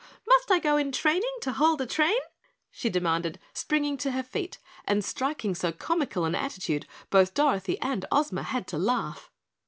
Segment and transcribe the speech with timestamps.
[0.27, 2.17] "Must I go in training to hold a train?"
[2.71, 8.03] she demanded, springing to her feet and striking so comical an attitude both Dorothy and
[8.11, 9.29] Ozma had to laugh.